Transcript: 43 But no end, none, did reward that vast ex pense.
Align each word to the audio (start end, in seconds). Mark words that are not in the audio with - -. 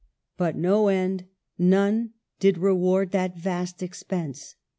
43 0.35 0.35
But 0.35 0.55
no 0.67 0.87
end, 0.87 1.25
none, 1.59 2.13
did 2.39 2.57
reward 2.57 3.11
that 3.11 3.37
vast 3.37 3.83
ex 3.83 4.01
pense. 4.01 4.55